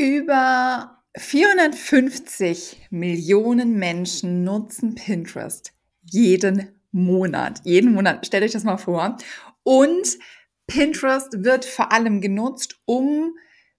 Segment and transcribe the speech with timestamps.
[0.00, 5.72] Über 450 Millionen Menschen nutzen Pinterest
[6.04, 7.62] jeden Monat.
[7.64, 9.16] Jeden Monat, stellt euch das mal vor.
[9.64, 10.18] Und
[10.68, 13.34] Pinterest wird vor allem genutzt, um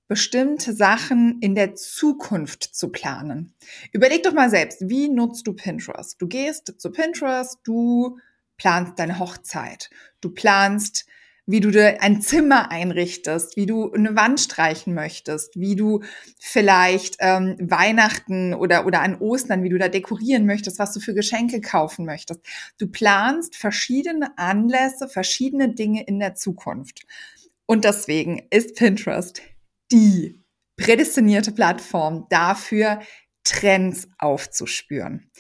[0.10, 3.54] bestimmte Sachen in der Zukunft zu planen.
[3.94, 6.22] Überleg doch mal selbst, wie nutzt du Pinterest?
[6.22, 8.20] Du gehst zu Pinterest, du
[8.58, 9.90] planst deine Hochzeit,
[10.20, 11.06] du planst
[11.50, 16.04] wie du dir ein Zimmer einrichtest, wie du eine Wand streichen möchtest, wie du
[16.40, 21.16] vielleicht ähm, Weihnachten oder, oder an Ostern, wie du da dekorieren möchtest, was du für
[21.16, 22.42] Geschenke kaufen möchtest.
[22.78, 27.02] Du planst verschiedene Anlässe, verschiedene Dinge in der Zukunft.
[27.66, 29.42] Und deswegen ist Pinterest
[29.92, 30.44] die
[30.78, 33.00] prädestinierte Plattform dafür,
[33.44, 35.32] Trends aufzuspüren.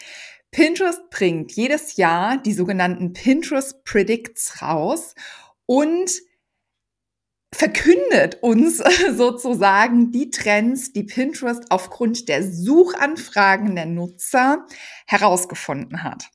[0.49, 5.13] Pinterest bringt jedes Jahr die sogenannten Pinterest Predicts raus
[5.69, 6.09] und
[7.53, 8.77] verkündet uns
[9.15, 14.65] sozusagen die Trends, die Pinterest aufgrund der Suchanfragen der Nutzer
[15.05, 16.31] herausgefunden hat.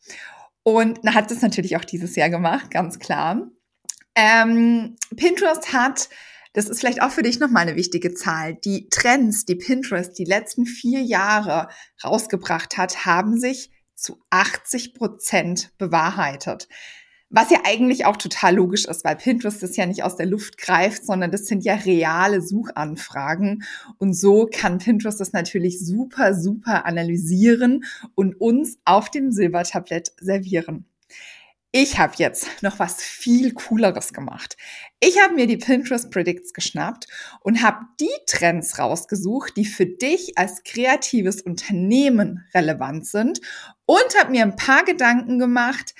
[0.63, 3.51] Und hat es natürlich auch dieses Jahr gemacht, ganz klar.
[4.15, 6.09] Ähm, Pinterest hat,
[6.53, 10.25] das ist vielleicht auch für dich nochmal eine wichtige Zahl, die Trends, die Pinterest die
[10.25, 11.69] letzten vier Jahre
[12.05, 16.69] rausgebracht hat, haben sich zu 80 Prozent bewahrheitet.
[17.31, 20.59] Was ja eigentlich auch total logisch ist, weil Pinterest das ja nicht aus der Luft
[20.59, 23.65] greift, sondern das sind ja reale Suchanfragen.
[23.99, 30.87] Und so kann Pinterest das natürlich super, super analysieren und uns auf dem Silbertablett servieren.
[31.77, 34.57] Ich habe jetzt noch was viel Cooleres gemacht.
[35.01, 37.09] Ich habe mir die Pinterest Predicts geschnappt
[37.41, 43.41] und habe die Trends rausgesucht, die für dich als kreatives Unternehmen relevant sind
[43.87, 45.97] und habe mir ein paar Gedanken gemacht,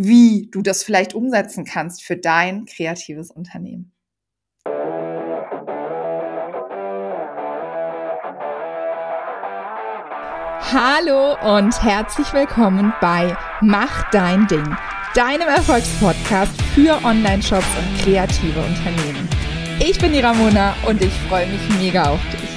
[0.00, 3.92] wie du das vielleicht umsetzen kannst für dein kreatives Unternehmen.
[10.70, 14.76] Hallo und herzlich willkommen bei Mach dein Ding,
[15.16, 19.28] deinem Erfolgspodcast für Online-Shops und kreative Unternehmen.
[19.80, 22.47] Ich bin die Ramona und ich freue mich mega auf dich.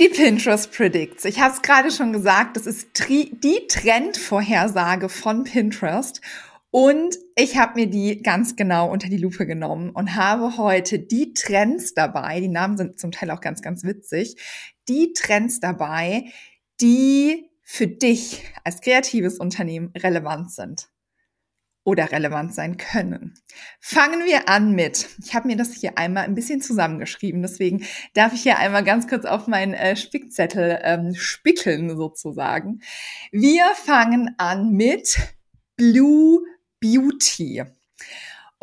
[0.00, 1.24] Die Pinterest Predicts.
[1.24, 6.20] Ich habe es gerade schon gesagt, das ist die Trendvorhersage von Pinterest.
[6.72, 11.32] Und ich habe mir die ganz genau unter die Lupe genommen und habe heute die
[11.32, 14.34] Trends dabei, die Namen sind zum Teil auch ganz, ganz witzig,
[14.88, 16.24] die Trends dabei,
[16.80, 20.88] die für dich als kreatives Unternehmen relevant sind
[21.84, 23.34] oder relevant sein können.
[23.78, 27.84] Fangen wir an mit, ich habe mir das hier einmal ein bisschen zusammengeschrieben, deswegen
[28.14, 32.80] darf ich hier einmal ganz kurz auf meinen äh, Spickzettel ähm, spickeln sozusagen.
[33.30, 35.16] Wir fangen an mit
[35.76, 36.40] Blue
[36.80, 37.64] Beauty.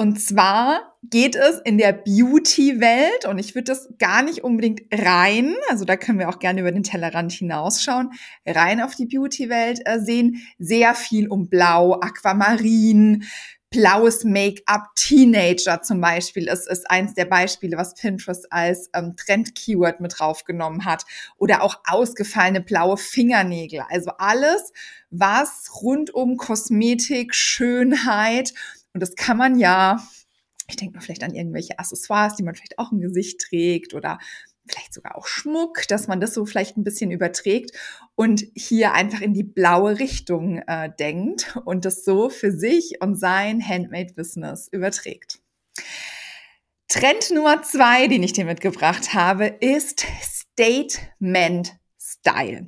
[0.01, 5.53] Und zwar geht es in der Beauty-Welt und ich würde das gar nicht unbedingt rein,
[5.69, 8.09] also da können wir auch gerne über den Tellerrand hinausschauen,
[8.43, 10.41] rein auf die Beauty-Welt äh, sehen.
[10.57, 13.25] Sehr viel um Blau, Aquamarin,
[13.69, 20.01] blaues Make-up, Teenager zum Beispiel ist, ist eins der Beispiele, was Pinterest als ähm, Trend-Keyword
[20.01, 21.05] mit draufgenommen hat.
[21.37, 23.83] Oder auch ausgefallene blaue Fingernägel.
[23.87, 24.73] Also alles,
[25.11, 28.53] was rund um Kosmetik, Schönheit
[28.93, 30.01] und das kann man ja,
[30.67, 34.19] ich denke mal vielleicht an irgendwelche Accessoires, die man vielleicht auch im Gesicht trägt oder
[34.67, 37.71] vielleicht sogar auch Schmuck, dass man das so vielleicht ein bisschen überträgt
[38.15, 43.15] und hier einfach in die blaue Richtung äh, denkt und das so für sich und
[43.15, 45.39] sein Handmade-Business überträgt.
[46.87, 51.73] Trend Nummer zwei, den ich dir mitgebracht habe, ist Statement
[52.21, 52.67] Style.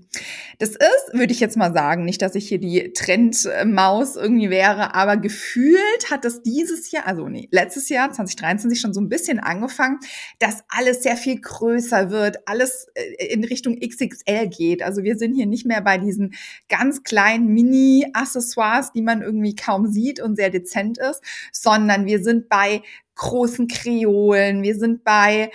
[0.58, 4.96] Das ist, würde ich jetzt mal sagen, nicht, dass ich hier die Trendmaus irgendwie wäre,
[4.96, 9.40] aber gefühlt hat das dieses Jahr, also nee, letztes Jahr, 2023, schon so ein bisschen
[9.40, 10.00] angefangen,
[10.40, 14.82] dass alles sehr viel größer wird, alles äh, in Richtung XXL geht.
[14.82, 16.34] Also wir sind hier nicht mehr bei diesen
[16.68, 21.22] ganz kleinen Mini-Accessoires, die man irgendwie kaum sieht und sehr dezent ist,
[21.52, 22.82] sondern wir sind bei
[23.16, 25.52] großen Kreolen, wir sind bei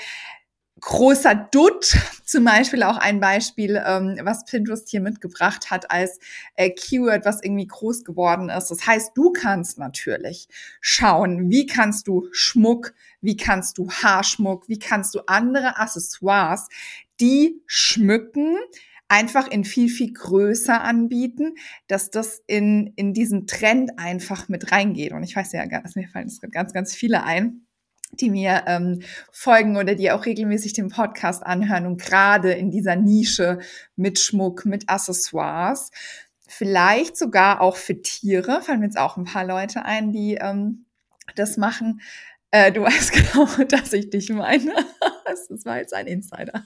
[0.81, 6.19] großer Dutt, zum Beispiel auch ein Beispiel, ähm, was Pinterest hier mitgebracht hat als
[6.55, 8.69] äh, Keyword, was irgendwie groß geworden ist.
[8.69, 10.49] Das heißt, du kannst natürlich
[10.81, 16.69] schauen, wie kannst du Schmuck, wie kannst du Haarschmuck, wie kannst du andere Accessoires,
[17.21, 18.57] die schmücken,
[19.09, 21.55] einfach in viel, viel größer anbieten,
[21.87, 25.13] dass das in, in diesen Trend einfach mit reingeht.
[25.13, 27.68] Und ich weiß ja, mir fallen ganz, ganz viele ein
[28.13, 29.03] die mir ähm,
[29.33, 33.59] folgen oder die auch regelmäßig den Podcast anhören und gerade in dieser Nische
[33.97, 35.91] mit Schmuck, mit Accessoires,
[36.47, 40.87] vielleicht sogar auch für Tiere, fallen mir jetzt auch ein paar Leute ein, die ähm,
[41.35, 42.01] das machen,
[42.51, 44.73] Äh, du weißt genau, dass ich dich meine.
[45.49, 46.63] Das war jetzt ein Insider.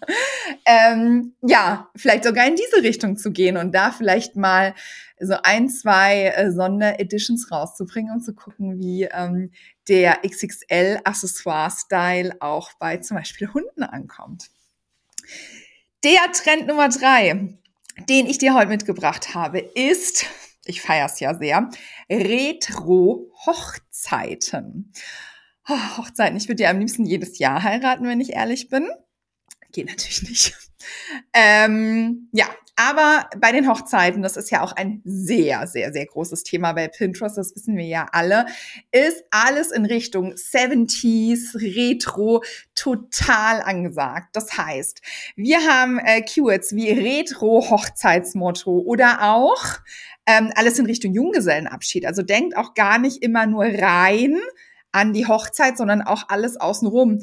[0.64, 4.74] Ähm, ja, vielleicht sogar in diese Richtung zu gehen und da vielleicht mal
[5.18, 9.50] so ein, zwei äh, Sondereditions rauszubringen und zu gucken, wie ähm,
[9.88, 14.50] der XXL-Accessoire-Style auch bei zum Beispiel Hunden ankommt.
[16.04, 17.56] Der Trend Nummer drei,
[18.08, 20.26] den ich dir heute mitgebracht habe, ist,
[20.64, 21.70] ich feiere es ja sehr,
[22.10, 24.92] Retro-Hochzeiten.
[25.68, 28.88] Oh, Hochzeiten, ich würde ja am liebsten jedes Jahr heiraten, wenn ich ehrlich bin.
[29.70, 30.54] Geht natürlich nicht.
[31.32, 36.42] Ähm, ja, aber bei den Hochzeiten, das ist ja auch ein sehr, sehr, sehr großes
[36.42, 38.46] Thema bei Pinterest, das wissen wir ja alle,
[38.90, 42.42] ist alles in Richtung 70s, Retro,
[42.74, 44.30] total angesagt.
[44.32, 45.02] Das heißt,
[45.36, 49.62] wir haben äh, Keywords wie Retro-Hochzeitsmotto oder auch
[50.26, 52.06] ähm, alles in Richtung Junggesellenabschied.
[52.06, 54.40] Also denkt auch gar nicht immer nur rein
[54.92, 57.20] an die Hochzeit, sondern auch alles außenrum.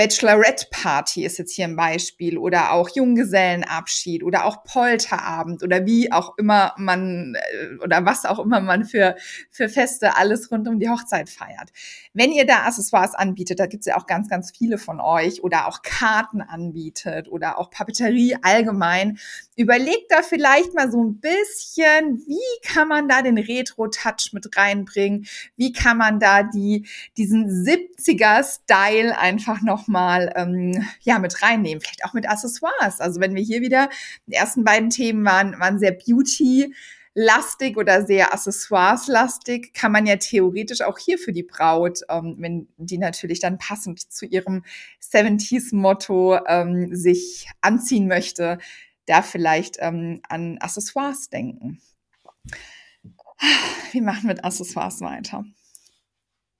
[0.00, 6.38] Bachelorette-Party ist jetzt hier ein Beispiel oder auch Junggesellenabschied oder auch Polterabend oder wie auch
[6.38, 9.14] immer man äh, oder was auch immer man für,
[9.50, 11.68] für Feste alles rund um die Hochzeit feiert.
[12.14, 15.44] Wenn ihr da Accessoires anbietet, da gibt es ja auch ganz, ganz viele von euch
[15.44, 19.18] oder auch Karten anbietet oder auch Papeterie allgemein,
[19.54, 25.26] überlegt da vielleicht mal so ein bisschen, wie kann man da den Retro-Touch mit reinbringen?
[25.56, 26.88] Wie kann man da die,
[27.18, 33.00] diesen 70er-Style einfach noch mal ähm, ja mit reinnehmen, vielleicht auch mit Accessoires.
[33.00, 33.90] Also wenn wir hier wieder
[34.26, 36.74] die ersten beiden Themen waren, waren sehr Beauty
[37.14, 42.68] lastig oder sehr Accessoires-lastig, kann man ja theoretisch auch hier für die Braut, ähm, wenn
[42.76, 44.64] die natürlich dann passend zu ihrem
[45.02, 48.58] 70s-Motto ähm, sich anziehen möchte,
[49.06, 51.80] da vielleicht ähm, an Accessoires denken.
[53.92, 55.44] Wir machen mit Accessoires weiter.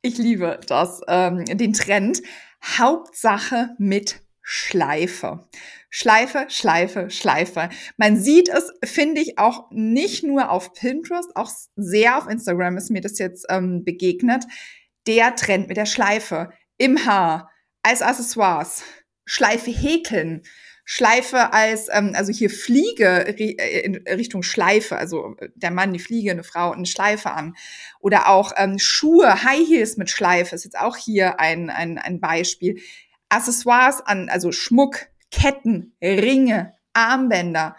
[0.03, 2.23] Ich liebe das, ähm, den Trend.
[2.63, 5.49] Hauptsache mit Schleife.
[5.91, 7.69] Schleife, Schleife, Schleife.
[7.97, 12.91] Man sieht es, finde ich, auch nicht nur auf Pinterest, auch sehr auf Instagram ist
[12.91, 14.45] mir das jetzt ähm, begegnet.
[15.07, 17.51] Der Trend mit der Schleife im Haar,
[17.83, 18.83] als Accessoires,
[19.25, 20.43] Schleife häkeln,
[20.93, 26.01] Schleife als, ähm, also hier Fliege äh, in Richtung Schleife, also äh, der Mann, die
[26.01, 27.55] Fliege, eine Frau eine Schleife an.
[28.01, 32.19] Oder auch ähm, Schuhe, High Heels mit Schleife ist jetzt auch hier ein, ein, ein
[32.19, 32.81] Beispiel.
[33.29, 37.77] Accessoires an, also Schmuck, Ketten, Ringe, Armbänder,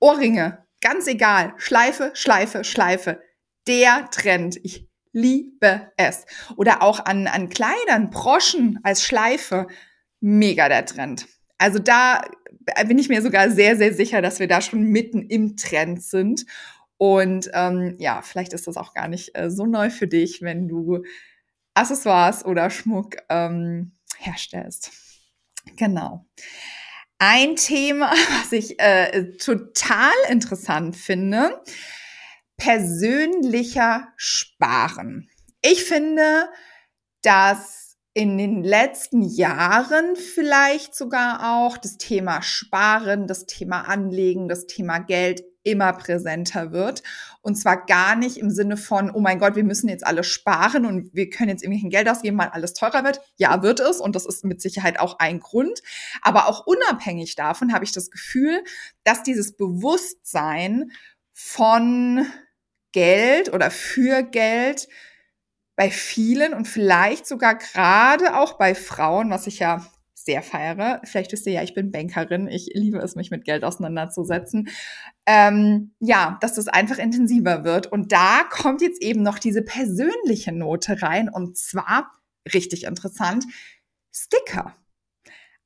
[0.00, 1.52] Ohrringe, ganz egal.
[1.58, 3.20] Schleife, Schleife, Schleife.
[3.66, 4.56] Der Trend.
[4.62, 6.24] Ich liebe es.
[6.56, 9.66] Oder auch an, an Kleidern, Broschen als Schleife.
[10.20, 11.26] Mega der Trend.
[11.58, 12.22] Also da
[12.86, 16.46] bin ich mir sogar sehr, sehr sicher, dass wir da schon mitten im Trend sind.
[16.98, 20.66] Und ähm, ja, vielleicht ist das auch gar nicht äh, so neu für dich, wenn
[20.68, 21.04] du
[21.74, 24.92] Accessoires oder Schmuck ähm, herstellst.
[25.76, 26.26] Genau.
[27.18, 28.10] Ein Thema,
[28.40, 31.62] was ich äh, total interessant finde,
[32.56, 35.28] persönlicher Sparen.
[35.62, 36.48] Ich finde,
[37.22, 37.85] dass
[38.16, 45.00] in den letzten Jahren vielleicht sogar auch das Thema Sparen, das Thema Anlegen, das Thema
[45.00, 47.02] Geld immer präsenter wird.
[47.42, 50.86] Und zwar gar nicht im Sinne von, oh mein Gott, wir müssen jetzt alle sparen
[50.86, 53.20] und wir können jetzt irgendwie Geld ausgeben, weil alles teurer wird.
[53.36, 54.00] Ja, wird es.
[54.00, 55.82] Und das ist mit Sicherheit auch ein Grund.
[56.22, 58.64] Aber auch unabhängig davon habe ich das Gefühl,
[59.04, 60.90] dass dieses Bewusstsein
[61.34, 62.24] von
[62.92, 64.88] Geld oder für Geld
[65.76, 71.02] bei vielen und vielleicht sogar gerade auch bei Frauen, was ich ja sehr feiere.
[71.04, 72.48] Vielleicht wisst ihr ja, ich bin Bankerin.
[72.48, 74.68] Ich liebe es, mich mit Geld auseinanderzusetzen.
[75.24, 77.92] Ähm, ja, dass das einfach intensiver wird.
[77.92, 81.28] Und da kommt jetzt eben noch diese persönliche Note rein.
[81.28, 82.10] Und zwar,
[82.52, 83.44] richtig interessant,
[84.12, 84.74] Sticker.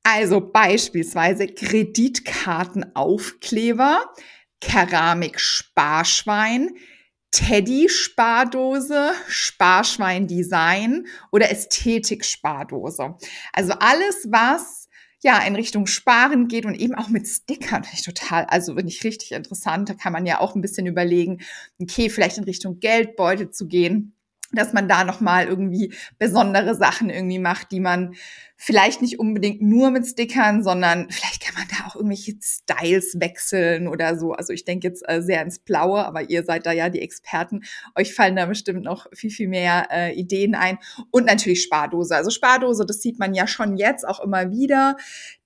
[0.03, 4.05] Also beispielsweise Kreditkartenaufkleber,
[4.59, 6.75] Keramik-Sparschwein,
[7.31, 13.15] Teddy-Spardose, Sparschwein-Design oder Ästhetik-Spardose.
[13.53, 14.89] Also alles, was
[15.23, 18.91] ja in Richtung Sparen geht und eben auch mit Stickern, finde ich total, also finde
[18.91, 19.89] ich richtig interessant.
[19.89, 21.41] Da kann man ja auch ein bisschen überlegen,
[21.79, 24.15] okay, vielleicht in Richtung Geldbeutel zu gehen
[24.51, 28.15] dass man da nochmal irgendwie besondere Sachen irgendwie macht, die man
[28.63, 33.87] vielleicht nicht unbedingt nur mit Stickern, sondern vielleicht kann man da auch irgendwelche Styles wechseln
[33.87, 34.33] oder so.
[34.33, 37.61] Also ich denke jetzt äh, sehr ins Blaue, aber ihr seid da ja die Experten.
[37.95, 40.77] Euch fallen da bestimmt noch viel, viel mehr äh, Ideen ein.
[41.09, 42.15] Und natürlich Spardose.
[42.15, 44.95] Also Spardose, das sieht man ja schon jetzt auch immer wieder.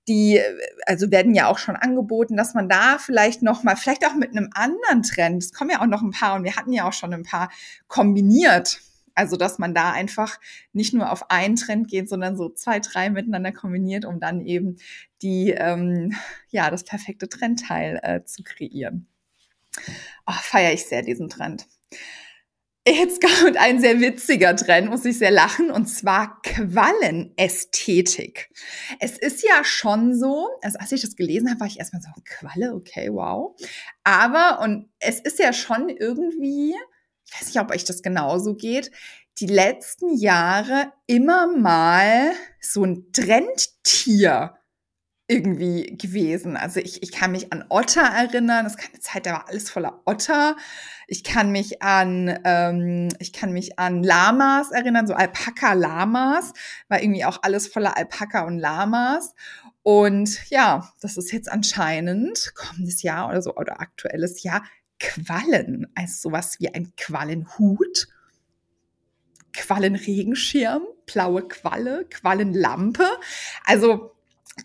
[0.08, 0.38] Die,
[0.84, 4.36] also werden ja auch schon angeboten, dass man da vielleicht noch mal, vielleicht auch mit
[4.36, 6.92] einem anderen Trend, es kommen ja auch noch ein paar und wir hatten ja auch
[6.92, 7.50] schon ein paar
[7.88, 8.82] kombiniert
[9.16, 10.38] Also, dass man da einfach
[10.72, 14.76] nicht nur auf einen Trend geht, sondern so zwei, drei miteinander kombiniert, um dann eben
[15.22, 16.14] die, ähm,
[16.50, 19.08] ja, das perfekte Trendteil äh, zu kreieren.
[20.26, 21.66] Oh, feiere ich sehr diesen Trend.
[22.88, 28.48] Jetzt kommt ein sehr witziger Trend, muss ich sehr lachen, und zwar Quallenästhetik.
[29.00, 32.10] Es ist ja schon so, also als ich das gelesen habe, war ich erstmal so,
[32.24, 33.56] Qualle, okay, wow.
[34.04, 36.76] Aber, und es ist ja schon irgendwie,
[37.26, 38.90] ich weiß nicht, ob euch das genauso geht,
[39.40, 44.54] die letzten Jahre immer mal so ein Trendtier
[45.28, 46.56] irgendwie gewesen.
[46.56, 48.64] Also ich, ich kann mich an Otter erinnern.
[48.64, 50.56] Das ist keine Zeit, da war alles voller Otter.
[51.08, 56.52] Ich kann mich an, ähm, ich kann mich an Lamas erinnern, so Alpaka-Lamas,
[56.88, 59.34] war irgendwie auch alles voller Alpaka und Lamas.
[59.82, 64.62] Und ja, das ist jetzt anscheinend kommendes Jahr oder so oder aktuelles Jahr
[64.98, 68.08] Quallen, also sowas wie ein Quallenhut,
[69.52, 73.06] Quallenregenschirm, blaue Qualle, Quallenlampe.
[73.64, 74.16] Also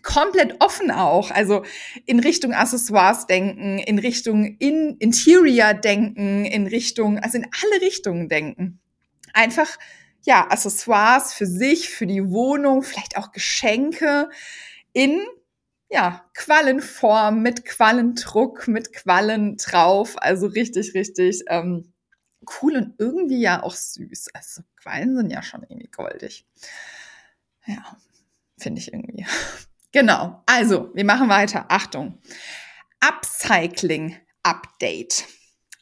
[0.02, 1.30] komplett offen auch.
[1.30, 1.64] Also
[2.06, 8.28] in Richtung Accessoires denken, in Richtung in Interior denken, in Richtung, also in alle Richtungen
[8.28, 8.80] denken.
[9.34, 9.68] Einfach,
[10.24, 14.28] ja, Accessoires für sich, für die Wohnung, vielleicht auch Geschenke
[14.92, 15.20] in,
[15.92, 20.14] ja, Quallenform, mit Quallendruck, mit Quallen drauf.
[20.16, 21.92] Also richtig, richtig, ähm,
[22.60, 24.28] cool und irgendwie ja auch süß.
[24.32, 26.46] Also Quallen sind ja schon irgendwie goldig.
[27.66, 27.96] Ja,
[28.58, 29.26] finde ich irgendwie.
[29.94, 30.42] Genau.
[30.46, 31.66] Also, wir machen weiter.
[31.68, 32.18] Achtung.
[33.00, 35.26] Upcycling Update.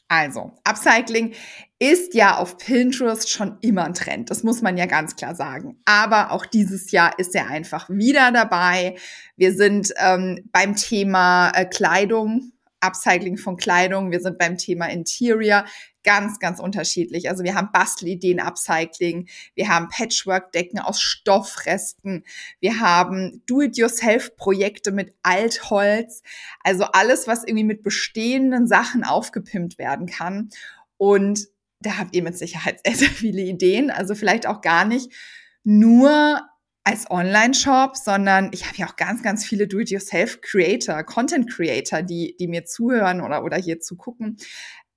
[0.09, 1.33] Also, Upcycling
[1.81, 4.29] ist ja auf Pinterest schon immer ein Trend.
[4.29, 5.81] Das muss man ja ganz klar sagen.
[5.85, 8.97] Aber auch dieses Jahr ist er einfach wieder dabei.
[9.35, 14.11] Wir sind ähm, beim Thema äh, Kleidung, Upcycling von Kleidung.
[14.11, 15.65] Wir sind beim Thema Interior
[16.03, 17.31] ganz, ganz unterschiedlich.
[17.31, 22.25] Also wir haben Bastelideen, Upcycling, wir haben Patchwork-Decken aus Stoffresten,
[22.59, 26.21] wir haben Do-it-yourself-Projekte mit Altholz,
[26.63, 30.49] also alles, was irgendwie mit bestehenden Sachen aufgepimpt werden kann.
[30.97, 31.50] Und
[31.81, 33.91] da habt ihr mit Sicherheit sehr, sehr viele Ideen.
[33.91, 35.11] Also vielleicht auch gar nicht
[35.63, 36.41] nur
[36.83, 42.65] als Online-Shop, sondern ich habe ja auch ganz, ganz viele Do-it-yourself-Creator, Content-Creator, die, die mir
[42.65, 44.37] zuhören oder, oder hier zugucken.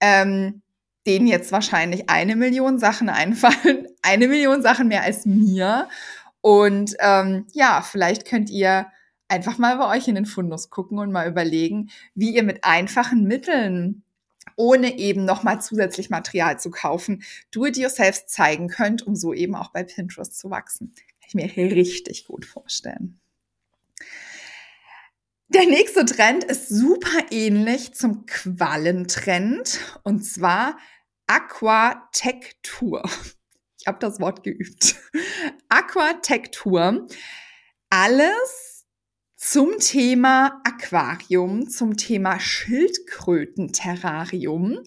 [0.00, 0.62] Ähm,
[1.06, 5.88] denen jetzt wahrscheinlich eine Million Sachen einfallen, eine Million Sachen mehr als mir.
[6.40, 8.86] Und ähm, ja, vielleicht könnt ihr
[9.28, 13.24] einfach mal bei euch in den Fundus gucken und mal überlegen, wie ihr mit einfachen
[13.24, 14.03] Mitteln
[14.56, 19.84] ohne eben nochmal zusätzlich Material zu kaufen, do-it-yourself zeigen könnt, um so eben auch bei
[19.84, 20.94] Pinterest zu wachsen.
[21.20, 23.20] Kann ich mir richtig gut vorstellen.
[25.48, 30.78] Der nächste Trend ist super ähnlich zum Quallentrend und zwar
[31.26, 33.02] Aquatectur.
[33.78, 34.96] Ich habe das Wort geübt.
[35.68, 37.06] Aquatectur.
[37.90, 38.73] Alles
[39.36, 44.80] zum Thema Aquarium, zum Thema Schildkrötenterrarium.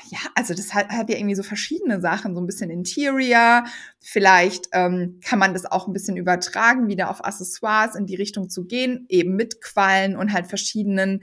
[0.10, 3.64] ja, also das hat, hat ja irgendwie so verschiedene Sachen, so ein bisschen Interior.
[4.00, 8.50] Vielleicht ähm, kann man das auch ein bisschen übertragen, wieder auf Accessoires in die Richtung
[8.50, 11.22] zu gehen, eben mit Quallen und halt verschiedenen,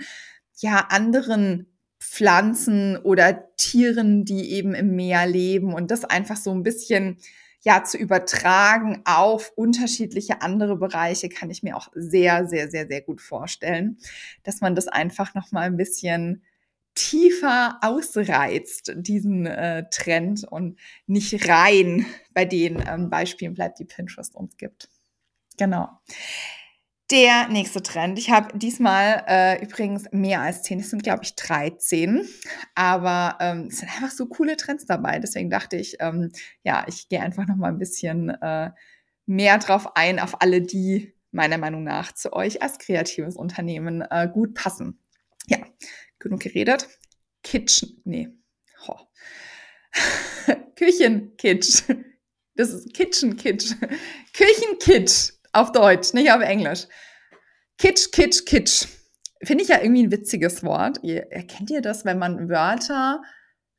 [0.59, 1.66] ja, anderen
[2.00, 7.18] Pflanzen oder Tieren, die eben im Meer leben und das einfach so ein bisschen
[7.61, 13.02] ja zu übertragen auf unterschiedliche andere Bereiche kann ich mir auch sehr sehr sehr sehr
[13.02, 13.99] gut vorstellen,
[14.45, 16.45] dass man das einfach noch mal ein bisschen
[16.99, 24.35] tiefer ausreizt, diesen äh, Trend und nicht rein bei den ähm, Beispielen bleibt, die Pinterest
[24.35, 24.88] uns gibt.
[25.57, 25.88] Genau.
[27.11, 28.19] Der nächste Trend.
[28.19, 30.81] Ich habe diesmal äh, übrigens mehr als zehn.
[30.81, 32.28] Es sind, glaube ich, 13.
[32.75, 35.21] Aber ähm, es sind einfach so coole Trends dabei.
[35.21, 36.33] Deswegen dachte ich, ähm,
[36.64, 38.73] ja, ich gehe einfach noch mal ein bisschen äh,
[39.25, 44.28] mehr drauf ein, auf alle, die meiner Meinung nach zu euch als kreatives Unternehmen äh,
[44.31, 44.99] gut passen.
[45.47, 45.59] Ja,
[46.19, 46.89] genug geredet.
[47.43, 48.29] Kitchen, nee,
[48.87, 48.99] oh.
[50.77, 51.83] Küchenkitsch.
[52.55, 53.75] Das ist Kitchen-Kitsch.
[54.33, 56.87] Küchenkitsch auf Deutsch, nicht auf Englisch.
[57.79, 58.87] Kitsch, Kitsch, Kitsch.
[59.45, 60.99] Finde ich ja irgendwie ein witziges Wort.
[61.03, 63.23] Ihr, erkennt ihr das, wenn man Wörter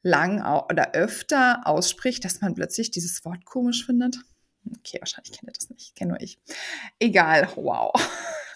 [0.02, 4.18] lang oder öfter ausspricht, dass man plötzlich dieses Wort komisch findet?
[4.78, 5.96] Okay, wahrscheinlich kennt ihr das nicht.
[5.96, 6.40] Kenne nur ich.
[7.00, 7.92] Egal, wow.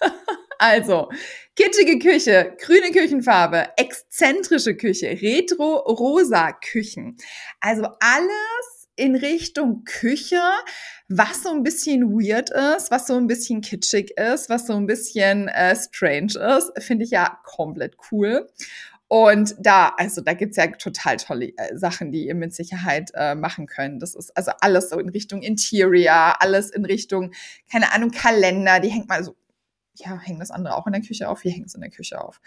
[0.66, 1.10] Also,
[1.56, 7.18] kitschige Küche, grüne Küchenfarbe, exzentrische Küche, retro-rosa Küchen.
[7.60, 10.40] Also alles in Richtung Küche,
[11.10, 14.86] was so ein bisschen weird ist, was so ein bisschen kitschig ist, was so ein
[14.86, 18.48] bisschen äh, strange ist, finde ich ja komplett cool.
[19.08, 23.34] Und da, also da gibt's ja total tolle äh, Sachen, die ihr mit Sicherheit äh,
[23.34, 24.00] machen könnt.
[24.02, 27.32] Das ist also alles so in Richtung Interior, alles in Richtung,
[27.70, 29.36] keine Ahnung, Kalender, die hängt mal so
[29.96, 31.44] ja, hängen das andere auch in der Küche auf?
[31.44, 32.40] Wir hängen es in der Küche auf.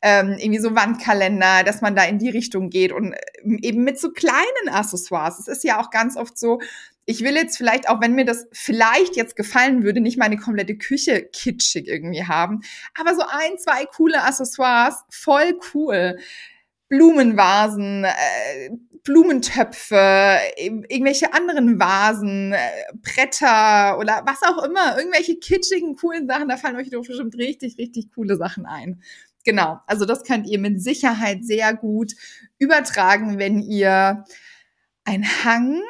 [0.00, 4.00] Ähm, irgendwie so Wandkalender, dass man da in die Richtung geht und ähm, eben mit
[4.00, 5.38] so kleinen Accessoires.
[5.38, 6.60] Es ist ja auch ganz oft so,
[7.06, 10.76] ich will jetzt vielleicht, auch wenn mir das vielleicht jetzt gefallen würde, nicht meine komplette
[10.76, 12.62] Küche kitschig irgendwie haben,
[12.98, 16.18] aber so ein, zwei coole Accessoires, voll cool.
[16.88, 18.70] Blumenvasen, äh,
[19.04, 22.58] Blumentöpfe, irgendwelche anderen Vasen, äh,
[22.94, 27.76] Bretter oder was auch immer, irgendwelche kitschigen, coolen Sachen, da fallen euch doch bestimmt richtig,
[27.78, 29.02] richtig coole Sachen ein.
[29.44, 32.14] Genau, also das könnt ihr mit Sicherheit sehr gut
[32.58, 34.24] übertragen, wenn ihr
[35.04, 35.82] ein Hang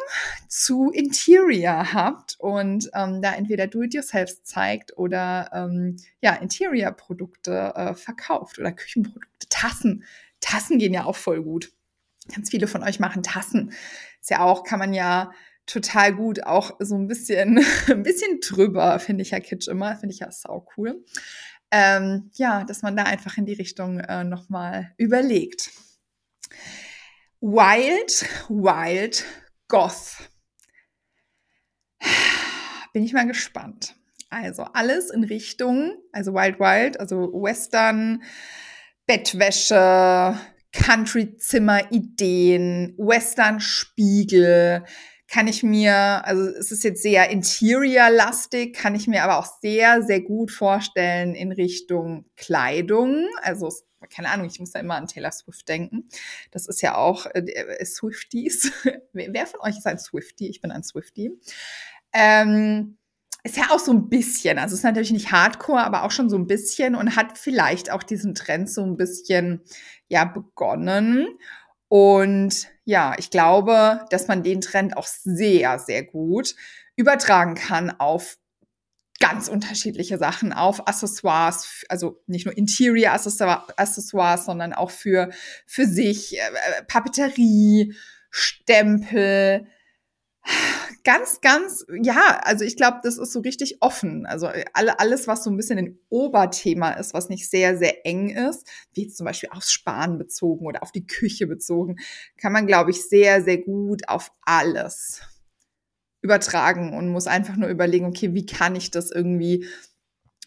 [0.48, 8.58] zu Interior habt und ähm, da entweder Do-it-yourself zeigt oder ähm, ja Interior-Produkte äh, verkauft
[8.58, 10.02] oder Küchenprodukte, Tassen,
[10.40, 11.72] Tassen gehen ja auch voll gut.
[12.32, 13.72] Ganz viele von euch machen Tassen.
[14.20, 15.32] Ist ja auch, kann man ja
[15.66, 20.14] total gut auch so ein bisschen, ein bisschen drüber, finde ich ja Kitsch immer, finde
[20.14, 21.04] ich ja sau cool.
[21.70, 25.70] Ähm, ja, dass man da einfach in die Richtung äh, nochmal überlegt.
[27.40, 29.24] Wild, Wild
[29.68, 30.30] Goth.
[32.92, 33.96] Bin ich mal gespannt.
[34.30, 38.22] Also alles in Richtung, also Wild Wild, also Western,
[39.06, 40.38] Bettwäsche,
[40.74, 44.84] Country-Zimmer-Ideen, Western-Spiegel,
[45.28, 50.02] kann ich mir, also es ist jetzt sehr Interior-lastig, kann ich mir aber auch sehr,
[50.02, 53.26] sehr gut vorstellen in Richtung Kleidung.
[53.42, 53.72] Also
[54.10, 56.08] keine Ahnung, ich muss da immer an Taylor Swift denken.
[56.50, 58.72] Das ist ja auch äh, äh Swifties.
[59.12, 60.48] Wer von euch ist ein Swiftie?
[60.48, 61.30] Ich bin ein Swiftie.
[62.12, 62.98] Ähm,
[63.44, 66.36] ist ja auch so ein bisschen, also ist natürlich nicht Hardcore, aber auch schon so
[66.36, 69.60] ein bisschen und hat vielleicht auch diesen Trend so ein bisschen,
[70.08, 71.28] ja, begonnen.
[71.88, 76.54] Und ja, ich glaube, dass man den Trend auch sehr, sehr gut
[76.96, 78.38] übertragen kann auf
[79.20, 85.30] ganz unterschiedliche Sachen, auf Accessoires, also nicht nur Interior Accessoires, sondern auch für,
[85.66, 87.94] für sich, äh, äh Papeterie,
[88.30, 89.66] Stempel,
[91.04, 94.26] ganz, ganz, ja, also ich glaube, das ist so richtig offen.
[94.26, 98.30] Also alle, alles, was so ein bisschen ein Oberthema ist, was nicht sehr, sehr eng
[98.30, 101.96] ist, wie jetzt zum Beispiel aufs Sparen bezogen oder auf die Küche bezogen,
[102.36, 105.20] kann man, glaube ich, sehr, sehr gut auf alles
[106.22, 109.66] übertragen und muss einfach nur überlegen, okay, wie kann ich das irgendwie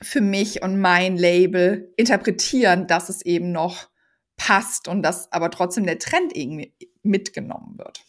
[0.01, 3.89] für mich und mein Label interpretieren, dass es eben noch
[4.37, 8.06] passt und dass aber trotzdem der Trend irgendwie mitgenommen wird.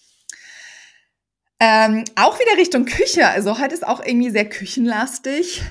[1.60, 3.28] Ähm, auch wieder Richtung Küche.
[3.28, 5.62] Also heute ist auch irgendwie sehr küchenlastig.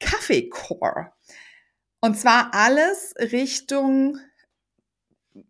[0.00, 1.12] Kaffeecore.
[2.00, 4.18] Und zwar alles Richtung,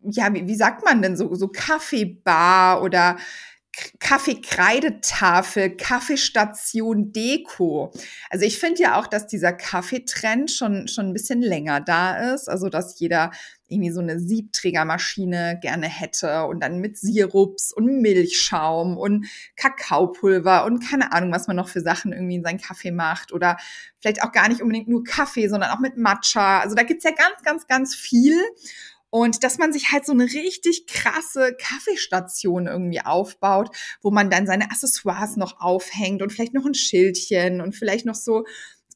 [0.01, 3.17] ja, wie, wie sagt man denn so, so Kaffeebar oder
[3.99, 7.91] Kaffeekreidetafel, Kaffeestation Deko.
[8.29, 12.49] Also ich finde ja auch, dass dieser Kaffeetrend schon, schon ein bisschen länger da ist.
[12.49, 13.31] Also dass jeder
[13.67, 20.79] irgendwie so eine Siebträgermaschine gerne hätte und dann mit Sirups und Milchschaum und Kakaopulver und
[20.79, 23.57] keine Ahnung, was man noch für Sachen irgendwie in seinen Kaffee macht oder
[23.99, 26.59] vielleicht auch gar nicht unbedingt nur Kaffee, sondern auch mit Matcha.
[26.59, 28.39] Also da gibt's ja ganz, ganz, ganz viel.
[29.09, 33.69] Und dass man sich halt so eine richtig krasse Kaffeestation irgendwie aufbaut,
[34.01, 38.15] wo man dann seine Accessoires noch aufhängt und vielleicht noch ein Schildchen und vielleicht noch
[38.15, 38.43] so,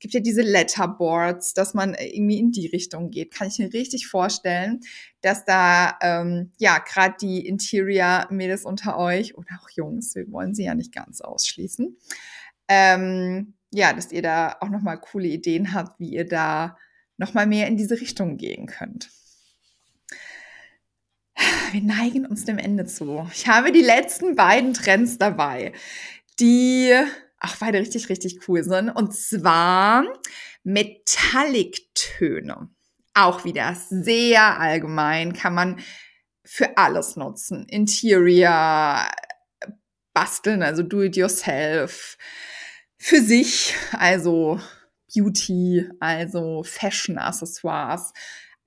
[0.02, 3.34] gibt ja diese Letterboards, dass man irgendwie in die Richtung geht.
[3.34, 4.82] Kann ich mir richtig vorstellen,
[5.22, 10.66] dass da ähm, ja gerade die Interior-Mädels unter euch oder auch Jungs, wir wollen sie
[10.66, 11.96] ja nicht ganz ausschließen,
[12.68, 16.78] ähm, ja, dass ihr da auch nochmal coole Ideen habt, wie ihr da
[17.18, 19.10] nochmal mehr in diese Richtung gehen könnt
[21.72, 23.28] wir neigen uns dem Ende zu.
[23.34, 25.74] Ich habe die letzten beiden Trends dabei,
[26.40, 26.94] die
[27.42, 28.90] auch beide richtig, richtig cool sind.
[28.90, 30.06] Und zwar
[30.64, 32.70] Metallic-Töne.
[33.14, 35.82] Auch wieder sehr allgemein, kann man
[36.46, 37.66] für alles nutzen.
[37.68, 39.06] Interior,
[40.14, 42.18] basteln, also do it yourself.
[42.98, 44.62] Für sich, also
[45.14, 48.14] Beauty, also Fashion-Accessoires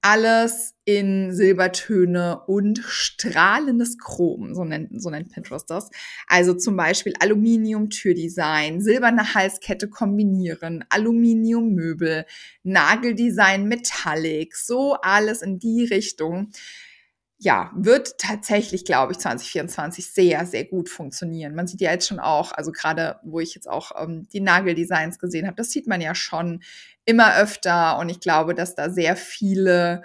[0.05, 5.89] alles in Silbertöne und strahlendes Chrom, so nennt, so nennt Pinterest das.
[6.27, 12.27] Also zum Beispiel Aluminium-Türdesign, silberne Halskette kombinieren, Aluminium-Möbel,
[12.65, 16.51] Nageldesign Metallic, so alles in die Richtung.
[17.39, 21.55] ja, wird tatsächlich, glaube ich, 2024 sehr, sehr gut funktionieren.
[21.55, 25.19] Man sieht ja jetzt schon auch, also gerade wo ich jetzt auch ähm, die Nageldesigns
[25.19, 26.63] gesehen habe, das sieht man ja schon
[27.05, 30.03] immer öfter und ich glaube, dass da sehr viele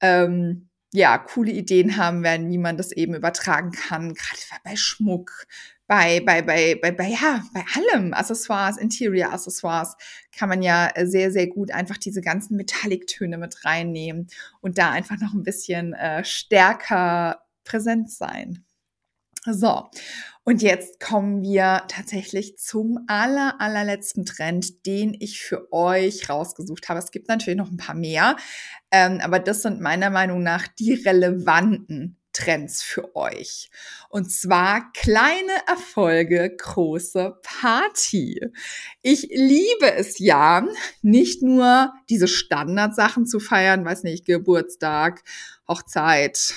[0.00, 5.46] ähm, ja, coole Ideen haben werden, wie man das eben übertragen kann, gerade bei Schmuck,
[5.86, 9.96] bei, bei, bei, bei, bei, ja, bei allem, Accessoires, Interior-Accessoires,
[10.36, 14.28] kann man ja äh, sehr, sehr gut einfach diese ganzen Metallic-Töne mit reinnehmen
[14.60, 18.64] und da einfach noch ein bisschen äh, stärker präsent sein.
[19.46, 19.88] So,
[20.44, 26.98] und jetzt kommen wir tatsächlich zum aller, allerletzten Trend, den ich für euch rausgesucht habe.
[26.98, 28.36] Es gibt natürlich noch ein paar mehr,
[28.90, 33.70] ähm, aber das sind meiner Meinung nach die relevanten Trends für euch.
[34.08, 38.40] Und zwar kleine Erfolge, große Party.
[39.02, 40.66] Ich liebe es ja,
[41.02, 45.22] nicht nur diese Standardsachen zu feiern, weiß nicht, Geburtstag,
[45.68, 46.54] Hochzeit,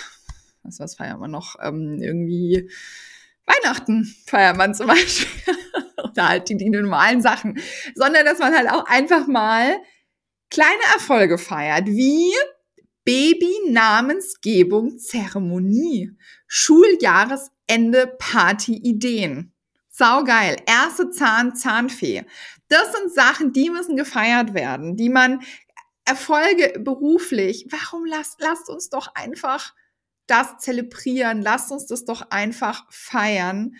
[0.63, 1.55] was, was feiern wir noch?
[1.61, 2.69] Ähm, irgendwie
[3.45, 5.55] Weihnachten feiert man zum Beispiel.
[6.03, 7.59] Oder halt die, die normalen Sachen.
[7.95, 9.77] Sondern dass man halt auch einfach mal
[10.49, 12.31] kleine Erfolge feiert, wie
[13.05, 16.11] Baby-Namensgebung, Zeremonie,
[16.47, 19.53] Schuljahresende, Party-Ideen.
[19.89, 20.55] Saugeil.
[20.65, 22.25] Erste Zahn, Zahnfee.
[22.67, 25.41] Das sind Sachen, die müssen gefeiert werden, die man
[26.05, 27.67] Erfolge beruflich.
[27.69, 29.73] Warum lasst, lasst uns doch einfach
[30.27, 31.41] das zelebrieren?
[31.41, 33.75] Lasst uns das doch einfach feiern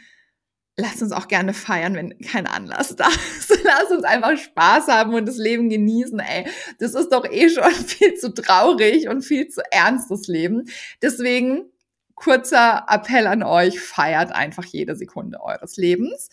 [0.75, 3.59] lasst uns auch gerne feiern, wenn kein Anlass da ist.
[3.63, 6.47] Lasst uns einfach Spaß haben und das Leben genießen, ey.
[6.79, 10.65] Das ist doch eh schon viel zu traurig und viel zu ernst, das Leben.
[11.01, 11.69] Deswegen
[12.15, 16.29] kurzer Appell an euch, feiert einfach jede Sekunde eures Lebens.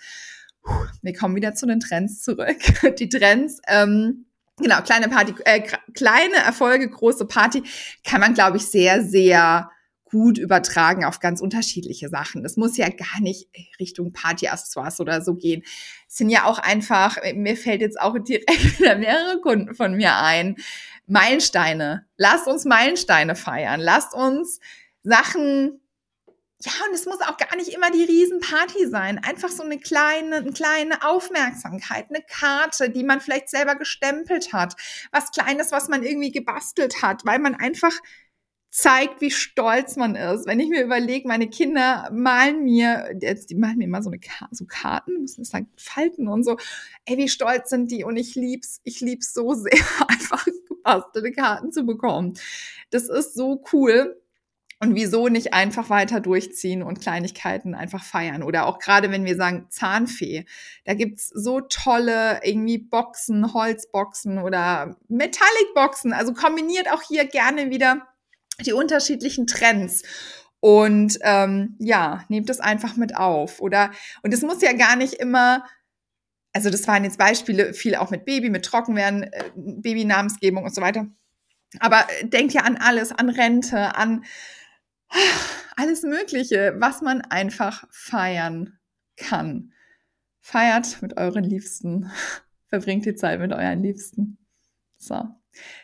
[1.02, 2.58] Wir kommen wieder zu den Trends zurück.
[2.98, 4.26] Die Trends, ähm,
[4.58, 7.62] genau, kleine Party, äh, kleine Erfolge, große Party,
[8.04, 9.70] kann man, glaube ich, sehr, sehr
[10.10, 12.42] gut übertragen auf ganz unterschiedliche Sachen.
[12.42, 15.62] Das muss ja gar nicht Richtung Party-Accessoires oder so gehen.
[16.08, 20.16] Es sind ja auch einfach, mir fällt jetzt auch direkt wieder mehrere Kunden von mir
[20.16, 20.56] ein.
[21.06, 22.06] Meilensteine.
[22.16, 23.80] Lasst uns Meilensteine feiern.
[23.80, 24.60] Lasst uns
[25.02, 25.80] Sachen
[26.62, 29.18] ja, und es muss auch gar nicht immer die Riesenparty sein.
[29.18, 34.74] Einfach so eine kleine, eine kleine Aufmerksamkeit, eine Karte, die man vielleicht selber gestempelt hat.
[35.10, 37.94] Was Kleines, was man irgendwie gebastelt hat, weil man einfach
[38.70, 40.46] zeigt, wie stolz man ist.
[40.46, 44.20] Wenn ich mir überlege, meine Kinder malen mir, jetzt, die malen mir immer so eine
[44.52, 46.56] so Karten, müssen das dann falten und so.
[47.04, 48.04] Ey, wie stolz sind die?
[48.04, 49.72] Und ich lieb's, ich lieb's so sehr,
[50.08, 52.34] einfach gebastelte Karten zu bekommen.
[52.90, 54.16] Das ist so cool.
[54.82, 58.42] Und wieso nicht einfach weiter durchziehen und Kleinigkeiten einfach feiern?
[58.42, 60.46] Oder auch gerade wenn wir sagen Zahnfee,
[60.84, 66.14] da gibt's so tolle irgendwie Boxen, Holzboxen oder Metallic-Boxen.
[66.14, 68.06] Also kombiniert auch hier gerne wieder
[68.66, 70.02] die unterschiedlichen Trends.
[70.60, 73.60] Und ähm, ja, nehmt es einfach mit auf.
[73.60, 73.90] Oder
[74.22, 75.64] und es muss ja gar nicht immer,
[76.52, 80.82] also das waren jetzt Beispiele, viel auch mit Baby, mit Trockenwerden, äh, Babynamensgebung und so
[80.82, 81.06] weiter.
[81.78, 84.24] Aber denkt ja an alles, an Rente, an
[85.76, 88.78] alles Mögliche, was man einfach feiern
[89.16, 89.72] kann.
[90.40, 92.10] Feiert mit euren Liebsten.
[92.66, 94.38] Verbringt die Zeit mit euren Liebsten.
[94.98, 95.28] So.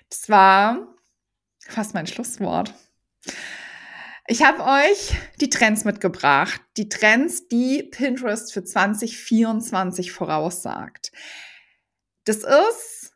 [0.09, 0.96] Das war
[1.69, 2.75] fast mein Schlusswort.
[4.29, 6.61] Ich habe euch die Trends mitgebracht.
[6.77, 11.13] Die Trends, die Pinterest für 2024 voraussagt.
[12.25, 13.13] Das ist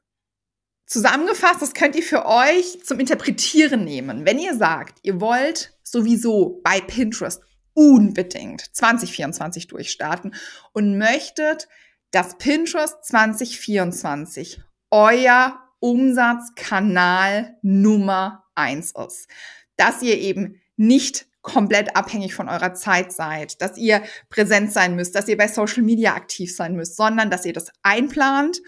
[0.87, 4.25] zusammengefasst, das könnt ihr für euch zum Interpretieren nehmen.
[4.25, 7.43] Wenn ihr sagt, ihr wollt sowieso bei Pinterest
[7.75, 10.35] unbedingt 2024 durchstarten
[10.73, 11.69] und möchtet,
[12.11, 14.61] dass Pinterest 2024
[14.91, 19.29] euer Umsatzkanal Nummer eins ist.
[19.77, 25.15] Dass ihr eben nicht komplett abhängig von eurer Zeit seid, dass ihr präsent sein müsst,
[25.15, 28.61] dass ihr bei Social Media aktiv sein müsst, sondern dass ihr das einplant,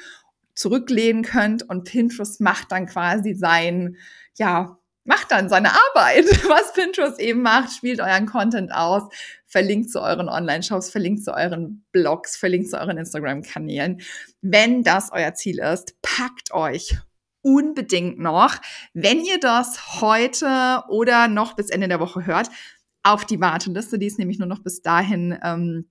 [0.55, 3.97] zurücklehnen könnt und Pinterest macht dann quasi sein,
[4.37, 9.03] ja, macht dann seine Arbeit, was Pinterest eben macht, spielt euren Content aus,
[9.47, 14.01] verlinkt zu euren Online-Shops, verlinkt zu euren Blogs, verlinkt zu euren Instagram-Kanälen.
[14.41, 16.97] Wenn das euer Ziel ist, packt euch
[17.43, 18.55] unbedingt noch,
[18.95, 22.49] wenn ihr das heute oder noch bis Ende der Woche hört,
[23.03, 23.99] auf die Warteliste.
[23.99, 25.91] Die ist nämlich nur noch bis dahin ähm,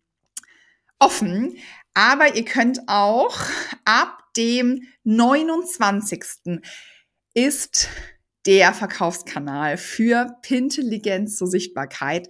[1.00, 1.58] offen.
[1.94, 3.38] Aber ihr könnt auch
[3.84, 6.62] ab dem 29.
[7.34, 7.90] ist
[8.46, 12.28] der Verkaufskanal für Pintelligenz zur Sichtbarkeit,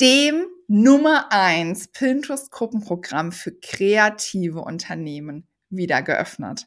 [0.00, 6.66] dem Nummer eins Pinterest-Gruppenprogramm für kreative Unternehmen wieder geöffnet.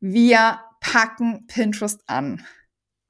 [0.00, 2.44] Wir packen Pinterest an.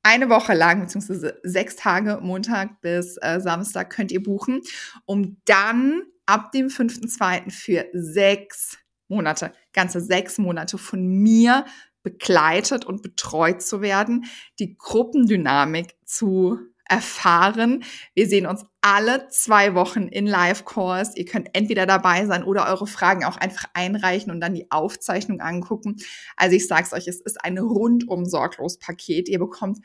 [0.02, 4.60] eine Woche lang, beziehungsweise sechs Tage, Montag bis äh, Samstag, könnt ihr buchen,
[5.06, 7.50] um dann ab dem 5.2.
[7.50, 8.76] für sechs
[9.08, 11.64] Monate, ganze sechs Monate von mir
[12.04, 14.26] begleitet und betreut zu werden,
[14.60, 17.82] die Gruppendynamik zu erfahren.
[18.14, 21.16] Wir sehen uns alle zwei Wochen in Live-Calls.
[21.16, 25.40] Ihr könnt entweder dabei sein oder eure Fragen auch einfach einreichen und dann die Aufzeichnung
[25.40, 25.96] angucken.
[26.36, 29.28] Also ich sage es euch, es ist ein rundum sorglos Paket.
[29.28, 29.78] Ihr bekommt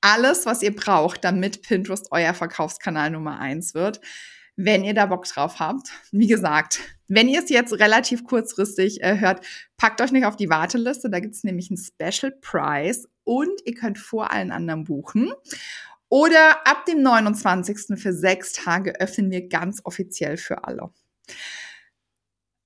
[0.00, 4.00] alles, was ihr braucht, damit Pinterest euer Verkaufskanal Nummer eins wird
[4.56, 5.90] wenn ihr da Bock drauf habt.
[6.10, 10.50] Wie gesagt, wenn ihr es jetzt relativ kurzfristig äh, hört, packt euch nicht auf die
[10.50, 11.10] Warteliste.
[11.10, 15.30] Da gibt es nämlich einen Special Price und ihr könnt vor allen anderen buchen.
[16.08, 17.98] Oder ab dem 29.
[18.00, 20.90] für sechs Tage öffnen wir ganz offiziell für alle.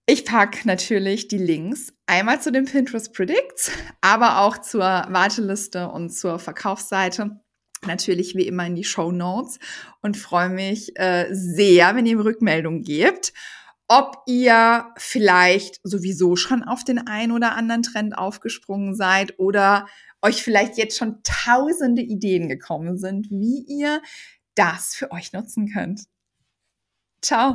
[0.07, 6.11] Ich packe natürlich die Links einmal zu den Pinterest Predicts, aber auch zur Warteliste und
[6.11, 7.40] zur Verkaufsseite
[7.87, 9.59] natürlich wie immer in die Show Notes
[10.03, 13.33] und freue mich äh, sehr, wenn ihr mir Rückmeldung gebt,
[13.88, 19.87] ob ihr vielleicht sowieso schon auf den ein oder anderen Trend aufgesprungen seid oder
[20.23, 24.03] euch vielleicht jetzt schon tausende Ideen gekommen sind, wie ihr
[24.55, 26.05] das für euch nutzen könnt.
[27.23, 27.55] Ciao.